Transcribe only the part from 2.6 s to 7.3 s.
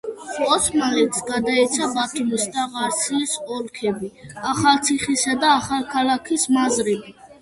ყარსის ოლქები, ახალციხისა და ახალქალაქის მაზრები.